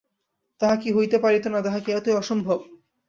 [0.61, 2.59] তাহা কি হইতে পারিত না, তাহা কি এতই অসম্ভব।